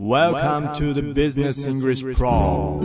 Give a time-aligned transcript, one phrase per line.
[0.00, 2.80] Welcome to the Business English Pro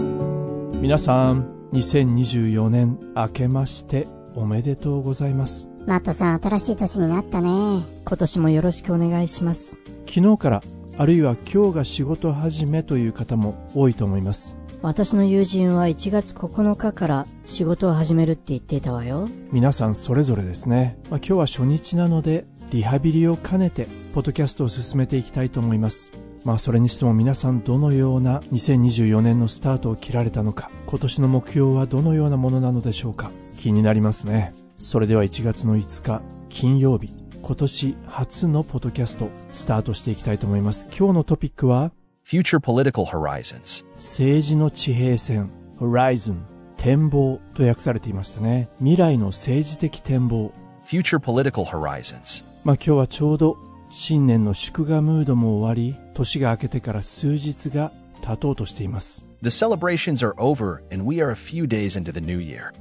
[0.81, 5.69] 皆さん、2024年明けましておめでとうございます。
[5.87, 7.47] マットさん、新しい年になったね。
[7.47, 9.79] 今年もよろしくお願いします。
[10.05, 10.63] 昨日から、
[10.97, 14.57] あるいは今日が仕事始めという方も多いと思います。
[14.81, 19.29] 私の友人は1月9日から仕事を始めるって言っていたわよ。
[19.53, 20.97] 皆さんそれぞれですね。
[21.09, 26.11] まあ、今日は初日なので、リハビリを兼ねて、ポッドキャストを進めていきたいと思います。
[26.45, 33.31] まあそれにしても皆さんどのような2024年のスタートを切られたのか、今年の目標はどのようなものなのでしょうか。
[33.57, 34.53] 気になりますね。
[34.77, 40.87] それでは1月の5日、金曜日、今年初のポッドキャスト、スタートしていきたいと思います。
[40.95, 41.91] 今日のトピックは、
[42.23, 43.83] Future Political Horizons.
[43.95, 46.35] 政治の地平線、Horizon、
[46.77, 48.69] 展望と訳されていましたね。
[48.77, 50.51] 未来の政治的展望。
[50.87, 52.43] Future Political Horizons.
[52.63, 53.57] まあ今日はちょうど
[53.97, 59.25] 新年の祝賀ムードも終わり年が明けてから数日が経とうとしています。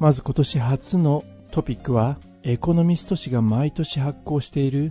[0.00, 4.91] まず今年初のトピックはエコノミスト誌が毎年発行している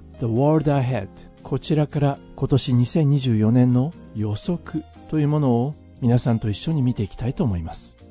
[1.44, 7.98] こちらから今年2024年の予測というものを皆さんと一緒に見ていきたいと思います。
[8.00, 8.04] は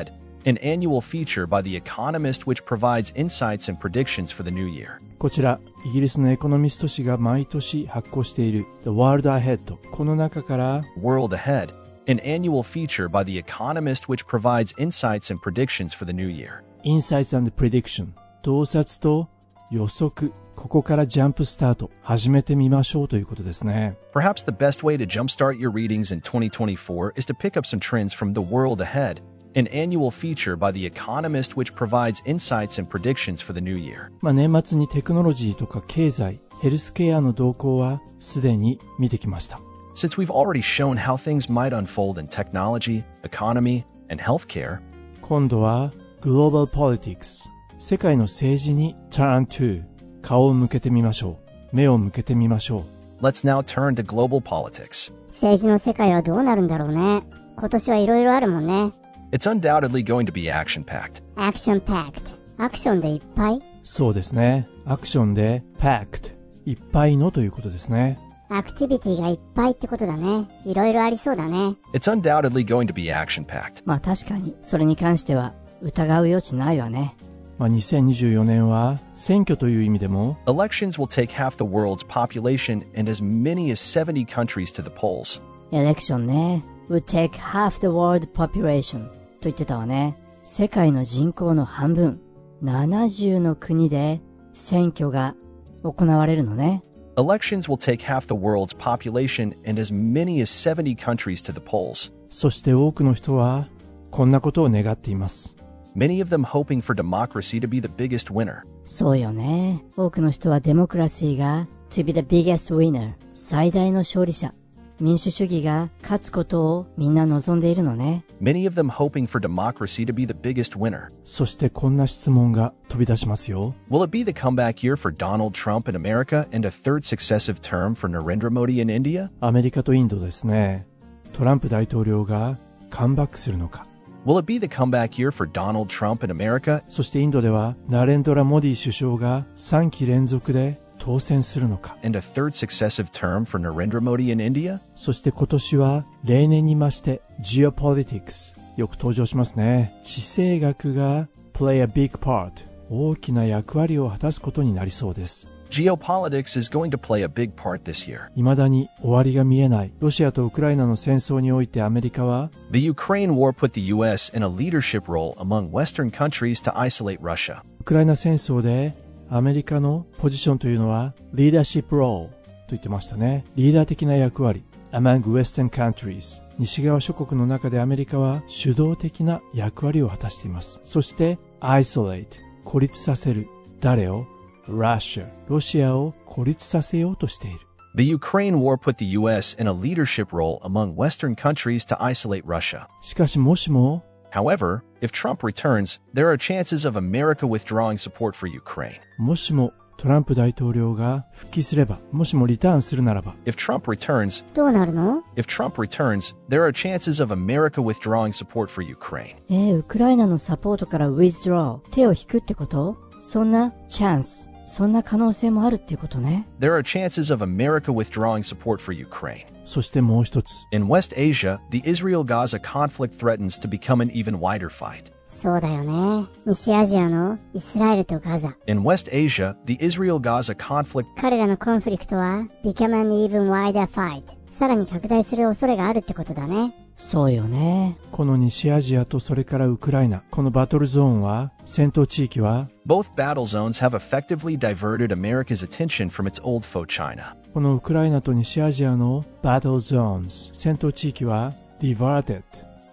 [0.00, 4.67] い an annual feature by The Economist which provides insights and predictions for the new
[4.67, 4.99] year.
[5.19, 9.77] こちら、イギリスのエコノミスト誌が毎年発行している The World Ahead。
[9.91, 11.73] この中から、 World Ahead,
[12.07, 16.63] an annual feature by The Economist which provides insights and predictions for the new year.
[16.83, 18.13] Insights and Prediction。
[18.41, 19.29] 洞察と
[19.69, 20.33] 予測。
[20.55, 21.91] ここからジャンプスタート。
[22.01, 23.97] 始めてみましょうということですね。
[24.13, 27.79] Perhaps the best way to jumpstart your readings in 2024 is to pick up some
[27.79, 29.21] trends from The World Ahead,
[29.56, 34.10] an annual feature by The Economist which provides insights and predictions for the new year.
[34.20, 39.58] まあ年末にテクノロジーとか経済、ヘルスケアの動向はすでに見てきました。
[39.94, 44.78] Since we've already shown how things might unfold in technology, economy, and healthcare,
[45.22, 47.48] 今度は Global Politics。
[47.78, 49.82] 世界の政治に Turn to。
[50.22, 51.38] 顔を向けてみましょ
[51.72, 51.76] う。
[51.76, 52.96] 目を向けてみましょう。
[53.22, 55.12] let's now turn to global politics.
[55.28, 57.22] 政治の世界はどうなるんだろうね。
[57.56, 58.92] 今年はいろいろあるもんね。
[59.31, 61.23] It's undoubtedly going to be action packed.
[61.35, 62.21] アクションパック
[62.57, 64.67] アクションでいっぱいそうですね。
[64.85, 66.35] アクションで packed。
[66.65, 68.19] いっぱいのということですね。
[68.49, 70.49] アクティビティがいっぱいってことだね。
[70.65, 71.77] いろいろありそうだね。
[71.93, 73.81] It's undoubtedly going to be action packed.
[73.85, 77.15] まあ確かに、それに関しては疑う余地ないわね。
[77.57, 84.89] まあ、2024年は選挙という意味でも Elections will take half the world's population and as many as 70 countries to the
[84.89, 85.41] polls.
[85.71, 86.63] エレクションね。
[86.88, 90.16] Would take half the world population と言ってたわね。
[90.44, 92.20] 世界の人口の半分、
[92.62, 94.20] 70の国で
[94.52, 95.34] 選挙が
[95.82, 96.82] 行われるのね。
[97.16, 102.12] Elections will take half the world's population and as many as 70 countries to the polls.
[102.28, 103.68] そして多くの人は
[104.10, 105.56] こんなことを願っています。
[105.96, 108.60] Many of them hoping for democracy to be the biggest winner.
[108.84, 109.84] そうよね。
[109.96, 114.52] 多くの人はデモクラシーが to be the biggest winner 最大の勝利者。
[114.98, 118.24] 民主主義が勝つことをみんな望んでいるのね。
[118.40, 121.08] Many of them hoping for democracy to be the biggest winner.
[121.24, 123.74] そしてこんな質問が飛び出しますよ。
[123.90, 127.94] Will it be the comeback year for Donald Trump in America and a third successive term
[127.94, 129.30] for Narendra Modi in India?
[129.40, 130.86] アメリカとインドですね。
[131.32, 132.58] トランプ大統領が
[132.88, 133.86] カムバックするのか。
[134.26, 141.96] Will it be the comeback year for Donald Trump in America そしてインドではナレンドラ・モディ首相が3期連続で当選するのか。
[142.02, 144.80] and a third successive term for Narendra Modi in India?
[144.96, 149.96] そして今年は例年に増して Geopolitics よく登場しますね。
[150.02, 152.50] 地政学が play a big part
[152.90, 155.48] 大きな役割を果たすことになりそうです。
[155.70, 158.28] Geopolitics is going to play a big part this year.
[158.34, 164.36] 未だに終わりが見えないロシアとウクライナの戦争においてアメリカは The Ukraine war put the U.S.
[164.36, 167.62] in a leadership role among Western countries to isolate Russia.
[167.80, 172.36] ウクライナ戦争でアメリカのポジションというのはリーダーシップロールと
[172.70, 173.44] 言ってましたね。
[173.56, 180.80] リーダー的な役割 among Western countries 西側諸国の中でアメリカは主導的な役割を果たしています。
[180.84, 182.26] そして isolate
[182.64, 183.48] 孤立させる
[183.80, 184.26] 誰を
[184.68, 187.60] Russia ロシアを孤立させようとしている。
[187.96, 189.56] The Ukraine war put the U.S.
[189.58, 192.88] in a leadership role among Western countries to isolate Russia.
[193.00, 198.99] しかしもしも However, if Trump returns, there are chances of America withdrawing support for Ukraine.
[199.17, 208.71] もしもトランプ大統領が復帰すれば、もしもリターンするならば、 If Trump returns, どうなるの if Trump returns, there are chances of America withdrawing support
[208.71, 209.35] for Ukraine.
[209.49, 216.47] えー、ウクライナのサポートから withdraw 手を引くってことそんなチャンス そんな可能性もあるっていうことね。
[216.59, 219.45] There are chances of America withdrawing support for Ukraine.
[219.65, 220.65] そしてもう一つ。
[220.71, 225.11] In West Asia, the Israel Gaza conflict threatens to become an even wider fight.
[225.27, 226.27] そうだよね。
[226.45, 228.55] 西アジアのイスラエルとガザ。
[228.67, 234.23] In West Asia, the Israel Gaza conflict 彼らのコンフリクトは become an even wider fight。
[234.51, 236.73] さらに拡大する恐れがあるってことだね。
[236.96, 237.98] そうよね。
[238.10, 247.36] この西アジアとそれからウクライナ、このバトルゾーンは、戦闘地域は、both battle zones have effectively diverted America's attention from its old foe China.
[247.52, 252.42] このウクライナと西アジアのバトルゾーンズ、戦闘地域は、diverted、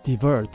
[0.03, 0.49] divert、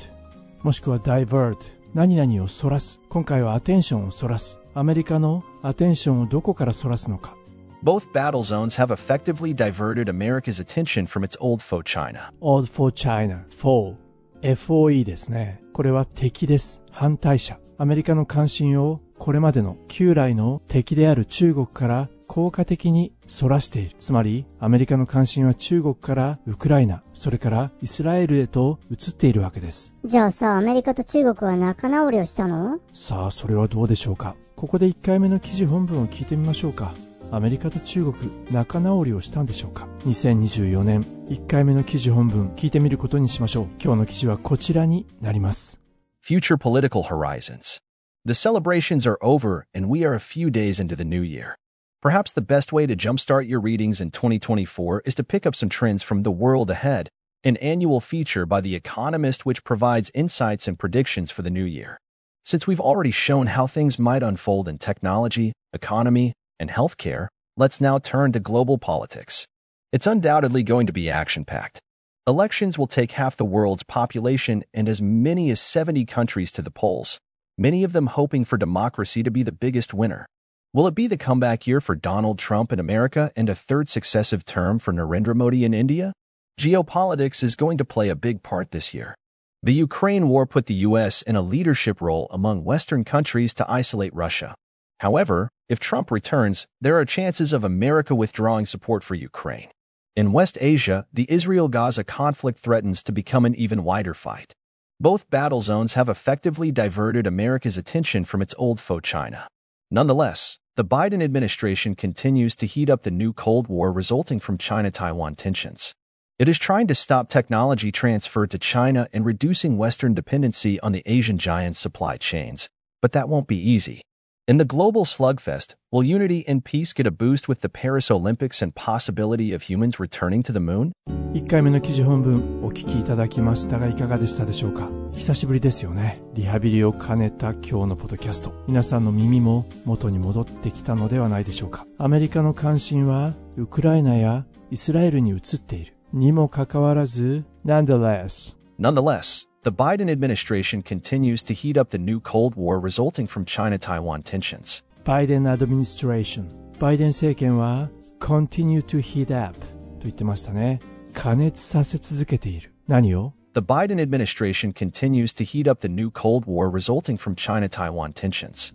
[0.63, 1.57] もしくは divert、
[1.95, 3.01] 何々をそらす。
[3.09, 4.61] 今回はアテンションをそらす。
[4.75, 7.38] アメリカのアテンションをどこからそらすのか。
[7.81, 12.33] Both battle zones have effectively diverted America's attention from its old foe China.
[12.41, 13.95] Old for China, foe,
[14.43, 15.63] FOE ですね。
[15.73, 16.83] これは敵です。
[16.91, 17.61] 反対者。
[17.79, 23.97] アメリカの関心をこれまでの旧来の敵である中国から効果的に反らしている。
[23.97, 29.95] つまり、アメリカの関心は中国からウクライナ、それからイスラエルへと移っているわけです。
[30.05, 32.81] じゃあさ、アメリカと中国は仲直りをしたの？
[32.93, 34.35] さあ、それはどうでしょうか。
[34.57, 36.93] ここで1回目の記事本文を聞いてみましょうか。
[37.32, 39.88] アメリカと中国、仲直りをしたんでしょうか。
[40.06, 43.68] 2024年、1回目の記事本文、聞いてみることにしましょう。
[43.84, 45.80] 今日の記事はこちらになります。
[46.24, 47.80] Future political horizons.
[48.26, 51.56] The celebrations are over, and we are a few days into the new year.
[52.02, 55.70] Perhaps the best way to jumpstart your readings in 2024 is to pick up some
[55.70, 57.10] trends from The World Ahead,
[57.44, 62.00] an annual feature by The Economist which provides insights and predictions for the new year.
[62.46, 67.99] Since we've already shown how things might unfold in technology, economy, and healthcare, let's now
[67.99, 69.47] turn to global politics.
[69.93, 71.81] It's undoubtedly going to be action packed.
[72.27, 76.71] Elections will take half the world's population and as many as 70 countries to the
[76.71, 77.19] polls,
[77.57, 80.27] many of them hoping for democracy to be the biggest winner.
[80.75, 84.45] Will it be the comeback year for Donald Trump in America and a third successive
[84.45, 86.13] term for Narendra Modi in India?
[86.61, 89.15] Geopolitics is going to play a big part this year.
[89.63, 91.23] The Ukraine war put the U.S.
[91.23, 94.55] in a leadership role among Western countries to isolate Russia.
[95.01, 99.69] However, if Trump returns, there are chances of America withdrawing support for Ukraine.
[100.17, 104.55] In West Asia, the Israel Gaza conflict threatens to become an even wider fight.
[104.99, 109.47] Both battle zones have effectively diverted America's attention from its old foe China.
[109.91, 114.91] Nonetheless, the Biden administration continues to heat up the new Cold War resulting from China
[114.91, 115.95] Taiwan tensions.
[116.39, 121.03] It is trying to stop technology transfer to China and reducing Western dependency on the
[121.05, 122.69] Asian giant's supply chains.
[123.03, 124.03] But that won't be easy.
[124.49, 128.63] In the global slugfest, will unity and peace get a boost with the Paris Olympics
[128.63, 130.93] and possibility of humans returning to the moon?
[131.35, 136.23] 1回目の記事本文お聞きいただきましたがいかがでしたでしょうか久しぶりですよね。
[136.33, 138.55] リハビリを兼ねた今日のポッドキャスト。
[138.67, 141.87] 皆さんの耳も元に戻ってきたのではないでしょうか。
[141.99, 145.93] アメリカの関心はウクライナやイスラエルに移っている。
[146.15, 154.24] にもかかわらず、nonetheless、Nonetheless, the Biden administration continues to heat up the new Cold War resulting from China Taiwan
[154.24, 154.84] tensions.
[155.06, 156.48] バイデン administration、
[156.80, 159.66] バイデン政権は continue to heat up と
[160.04, 160.80] 言ってましたね。
[161.14, 162.74] 加熱させ続けている。
[162.88, 168.14] 何を The Biden administration continues to heat up the new Cold War resulting from China Taiwan
[168.14, 168.74] tensions.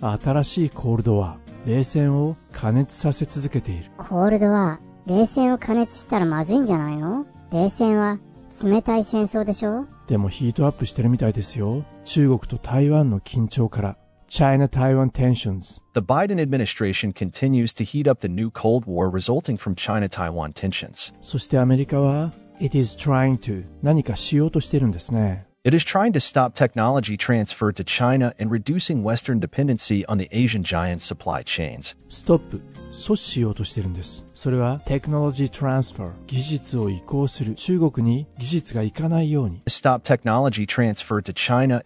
[0.00, 3.90] 新しいコールドは冷戦を加熱させ続けている。
[3.98, 8.18] コールドは、冷戦を加熱したらまずいんじゃないの冷戦は、
[8.62, 11.84] 冷たい戦争でしょ でもヒートアップしてるみたいですよ。
[12.04, 13.98] 中国と台湾の緊張から。
[14.28, 15.82] China-Taiwan tensions。
[15.94, 20.52] The Biden administration continues to heat up the new Cold War resulting from China Taiwan
[20.52, 21.14] tensions.
[21.22, 25.46] そしてアメリカは It is trying to 何かしようとしてるんですね。
[25.64, 30.28] It is trying to stop technology transfer to China and reducing Western dependency on the
[30.30, 31.96] Asian giant's supply chains.
[32.08, 32.71] ストップ。
[32.93, 34.27] 阻止しようとしてるんです。
[34.35, 36.13] それはテクノロジートランスファー。
[36.27, 37.55] 技術を移行する。
[37.55, 39.63] 中国に技術が行かないように。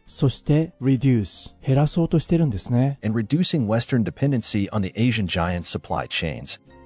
[0.05, 1.55] そして、レディース。
[1.65, 2.99] 減らそうとしてるんですね。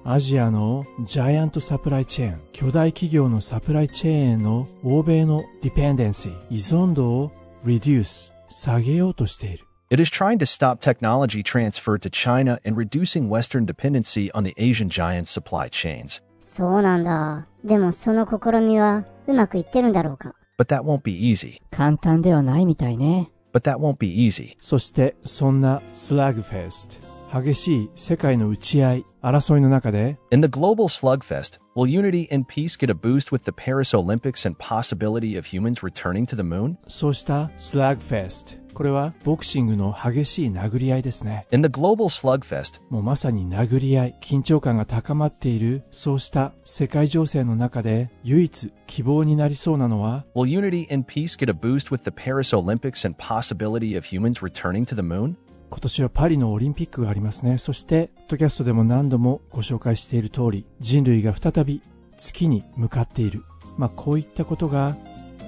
[0.04, 2.40] アジアのジャイアントサプライチェーン。
[2.52, 6.32] 巨大企業のサプライチェーンへの欧米のディペンデンシー。
[6.48, 7.32] 依存度を
[7.64, 8.32] reduce。
[8.48, 9.66] 下げようとしている。
[9.91, 14.89] It is trying to stop technology transfer to China and reducing Western dependency on the Asian
[14.89, 16.21] giant's supply chains.
[16.39, 17.47] そうなんだ。
[17.63, 21.61] でもその試みは、うまくいってるんだろうか But that won't be easy.
[21.71, 23.31] 簡単ではないみたいね。
[23.53, 24.55] But that won't be easy.
[24.59, 26.99] そしてそんなスラグフェス
[27.31, 34.47] ト、激しい世界の打ち合い、争いの中で In the global slugfest, will unity and peace get a boost with the Paris Olympics
[34.47, 36.77] and possibility of humans returning to the moon?
[36.87, 41.46] そうしたスラグフェスト、 これはボクシングの激しい殴り合いですね。
[41.50, 53.16] In the global slugfest, もうまさに殴り合い、緊張感が高まっている、そうした世界情勢の中で唯一希望になりそうなのは、will unity and peace get a boost with the Paris Olympics and
[53.18, 55.36] possibility of humans returning to the moon?
[55.70, 57.56] 今年はパリのオリンピックがありますね。
[57.58, 61.82] そして、ポッドキャストでも何度もご紹介している通り、人類が再び
[62.18, 63.44] 月に向かっている。
[63.78, 64.96] まあ、こういったことが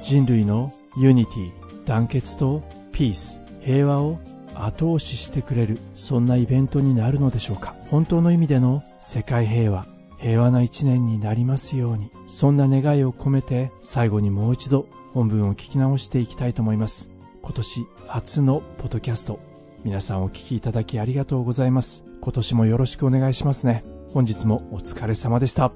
[0.01, 1.53] 人類の unity、
[1.85, 2.63] 団結と
[2.95, 4.21] peace、平和を
[4.55, 7.75] 後押ししてくれる、そんなイベントになるのでしょうか？
[7.91, 9.89] 本当の意味での世界平和、
[10.21, 17.11] 平和な一年になりますように、そんな願いを込めて最後にもう一度本文を聞き直していきたいと思います。
[17.43, 19.41] 今年初のポッドキャスト、
[19.83, 22.05] 皆さんお聞きいただきありがとうございます。
[22.21, 23.85] 今年もよろしくお願いしますね。
[24.13, 25.73] 本日もお疲れ様でした。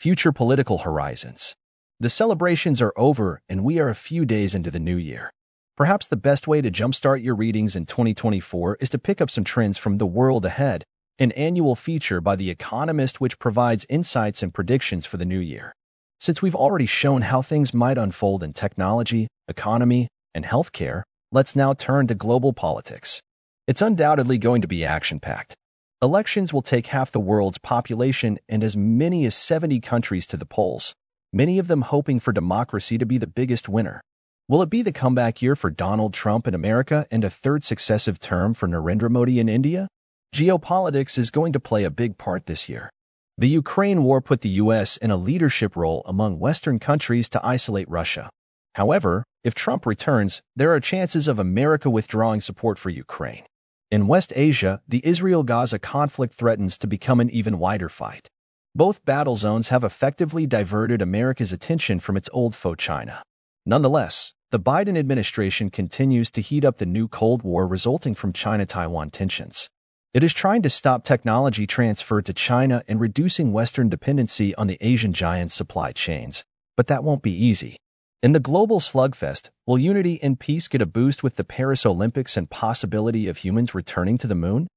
[0.00, 1.54] Future political horizons.
[2.00, 5.30] The celebrations are over and we are a few days into the new year.
[5.74, 9.42] Perhaps the best way to jumpstart your readings in 2024 is to pick up some
[9.42, 10.84] trends from The World Ahead,
[11.18, 15.72] an annual feature by The Economist which provides insights and predictions for the new year.
[16.20, 21.72] Since we've already shown how things might unfold in technology, economy, and healthcare, let's now
[21.72, 23.22] turn to global politics.
[23.66, 25.54] It's undoubtedly going to be action packed.
[26.02, 30.44] Elections will take half the world's population and as many as 70 countries to the
[30.44, 30.94] polls,
[31.32, 34.02] many of them hoping for democracy to be the biggest winner.
[34.48, 38.18] Will it be the comeback year for Donald Trump in America and a third successive
[38.18, 39.86] term for Narendra Modi in India?
[40.34, 42.90] Geopolitics is going to play a big part this year.
[43.38, 44.96] The Ukraine war put the U.S.
[44.96, 48.30] in a leadership role among Western countries to isolate Russia.
[48.74, 53.44] However, if Trump returns, there are chances of America withdrawing support for Ukraine.
[53.92, 58.28] In West Asia, the Israel Gaza conflict threatens to become an even wider fight.
[58.74, 63.22] Both battle zones have effectively diverted America's attention from its old foe China.
[63.65, 68.65] Nonetheless, the Biden administration continues to heat up the new Cold War resulting from China
[68.65, 69.69] Taiwan tensions.
[70.13, 74.77] It is trying to stop technology transfer to China and reducing Western dependency on the
[74.79, 76.45] Asian giant's supply chains.
[76.77, 77.77] But that won't be easy.
[78.23, 82.37] In the global slugfest, will unity and peace get a boost with the Paris Olympics
[82.37, 84.67] and possibility of humans returning to the moon?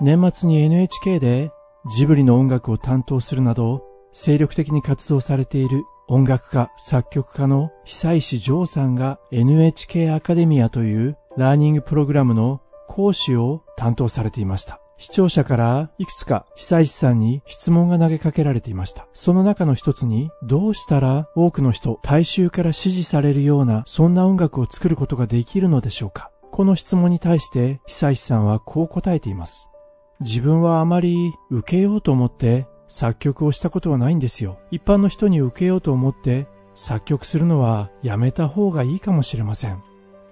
[0.00, 1.50] 年末に NHK で
[1.96, 14.81] ジブリの音楽を担当するなど 精力的に活動されている音楽家、作曲家の久石譲さんが NHK アカデミアというラーニングプログラムの講師を担当されていました。
[14.97, 19.07] 視聴者からいくつか久石さんに質問が投げかけられていました。
[19.13, 29.69] その中の一つにどうしたら多くの人、大衆から支持されるようなそんな音楽を作ることができるのでしょうかこの質問に対して久石さんはこう答えています。
[30.19, 34.59] 自分はあまり受けようと思って作曲をしたことはないんですよ。
[34.69, 36.45] 一般の人に受けようと思って
[36.75, 39.81] 作曲するのはやめた方がいいかもしれません。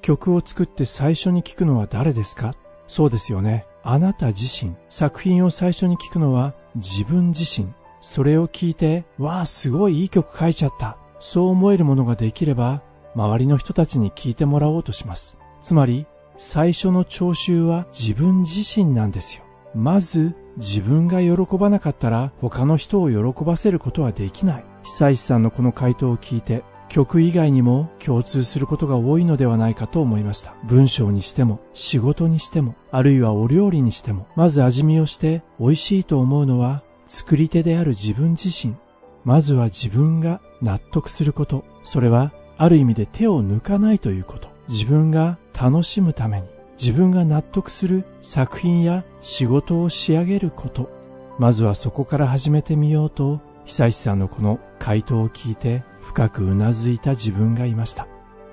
[0.02, 2.54] 曲を作って最初に聴くのは誰ですか？
[2.88, 3.66] そうですよね。
[3.82, 4.76] あなた自身。
[4.90, 7.70] 作品を最初に聴くのは自分自身。
[8.02, 10.98] それを聞いて、わあ、すごいいい曲書いちゃった。
[11.20, 12.82] そう思えるものができれば、
[13.16, 15.38] 周りの人たちに聞いてもらおうとします。
[15.62, 19.44] つまり、最初の聴衆は自分自身なんですよ。
[19.76, 24.66] まず、自分が喜ばなかったら他の人を喜ばせることはできない。
[24.84, 30.56] 久石さんのこの回答を聞いて、曲以外にも共通することが多いのではないかと思いました。
[30.66, 38.76] 文章にしても、仕事にしても、あるいはお料理にしても、まず味見をして美味しいと思うのは作り手である自分自身。
[39.24, 41.64] まずは自分が納得すること。
[41.84, 44.50] それはある意味で手を抜かないということ。
[44.68, 46.48] 自分が楽しむために、
[46.80, 50.90] 自分が納得する作品や仕事を仕上げること。
[51.38, 58.08] まずはそこから始めてみようと、久石さんのこの回答を聞いて深くうなずいた自分がいました。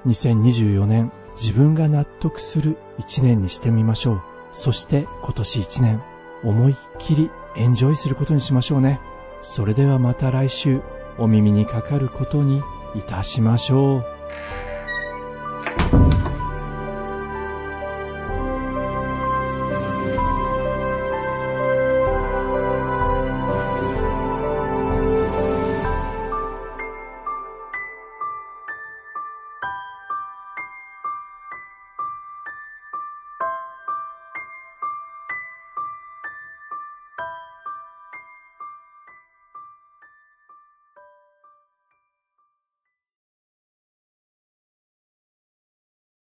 [0.06, 4.22] 2024年、自分が納得する一年にしてみましょう。
[4.50, 6.02] そして今年一年、
[6.42, 9.00] 思いっきりエンジョイすることにしましょうね。
[9.40, 10.82] それではまた来週、
[11.18, 12.60] お耳にかかることに
[12.96, 14.04] いたしましょう。